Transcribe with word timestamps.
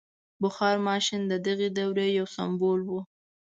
•بخار 0.41 0.75
ماشین 0.87 1.21
د 1.31 1.33
دغې 1.47 1.69
دورې 1.77 2.07
یو 2.17 2.27
سمبول 2.35 2.81
و. 2.85 2.91